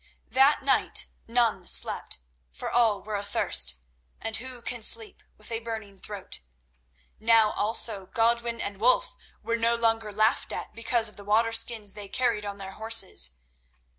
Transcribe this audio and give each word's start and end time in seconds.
That 0.31 0.63
night 0.63 1.09
none 1.27 1.67
slept, 1.67 2.17
for 2.49 2.71
all 2.71 3.03
were 3.03 3.15
athirst, 3.15 3.75
and 4.19 4.35
who 4.37 4.63
can 4.63 4.81
sleep 4.81 5.21
with 5.37 5.51
a 5.51 5.59
burning 5.59 5.99
throat? 5.99 6.39
Now 7.19 7.51
also 7.51 8.07
Godwin 8.07 8.59
and 8.59 8.79
Wulf 8.79 9.15
were 9.43 9.57
no 9.57 9.75
longer 9.75 10.11
laughed 10.11 10.51
at 10.51 10.73
because 10.73 11.07
of 11.07 11.17
the 11.17 11.23
water 11.23 11.51
skins 11.51 11.93
they 11.93 12.09
carried 12.09 12.47
on 12.47 12.57
their 12.57 12.71
horses. 12.81 13.35